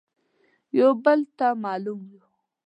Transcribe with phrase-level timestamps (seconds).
[0.77, 2.25] يو بل ته مالوم يو.